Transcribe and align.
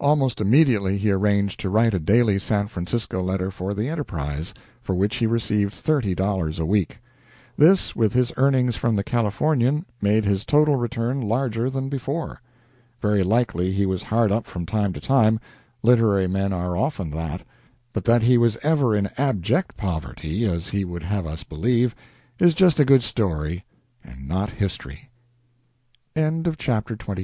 Almost 0.00 0.40
immediately 0.40 0.96
he 0.96 1.10
arranged 1.10 1.60
to 1.60 1.68
write 1.68 1.92
a 1.92 1.98
daily 1.98 2.38
San 2.38 2.68
Francisco 2.68 3.22
letter 3.22 3.50
for 3.50 3.74
the 3.74 3.86
"Enterprise," 3.90 4.54
for 4.80 4.94
which 4.94 5.16
he 5.16 5.26
received 5.26 5.74
thirty 5.74 6.14
dollars 6.14 6.58
a 6.58 6.64
week. 6.64 7.00
This, 7.58 7.94
with 7.94 8.14
his 8.14 8.32
earnings 8.38 8.76
from 8.78 8.96
the 8.96 9.04
"Californian," 9.04 9.84
made 10.00 10.24
his 10.24 10.46
total 10.46 10.76
return 10.76 11.20
larger 11.20 11.68
than 11.68 11.90
before. 11.90 12.40
Very 13.02 13.22
likely 13.22 13.72
he 13.72 13.84
was 13.84 14.04
hard 14.04 14.32
up 14.32 14.46
from 14.46 14.64
time 14.64 14.94
to 14.94 15.02
time 15.02 15.38
literary 15.82 16.28
men 16.28 16.50
are 16.50 16.74
often 16.78 17.10
that 17.10 17.42
but 17.92 18.06
that 18.06 18.22
he 18.22 18.38
was 18.38 18.56
ever 18.62 18.96
in 18.96 19.10
abject 19.18 19.76
poverty, 19.76 20.46
as 20.46 20.68
he 20.68 20.86
would 20.86 21.02
have 21.02 21.26
us 21.26 21.44
believe, 21.44 21.94
is 22.38 22.54
just 22.54 22.80
a 22.80 22.86
good 22.86 23.02
story 23.02 23.66
and 24.02 24.26
not 24.26 24.48
history. 24.48 25.10
XXIV. 26.16 26.44
THE 26.44 26.50
DISCOVERY 26.52 26.52
OF 26.54 26.58
"THE 26.58 26.62
JUMPING 26.62 26.96
FROG" 26.96 27.18
M 27.18 27.22